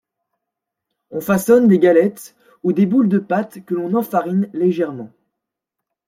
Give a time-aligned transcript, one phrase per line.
[1.11, 5.11] On façonne des galettes ou des boules de pâte que l'on enfarine légèrement.